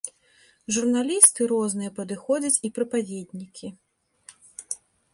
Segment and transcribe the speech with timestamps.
[0.77, 3.75] Журналісты розныя падыходзяць і прапаведнікі.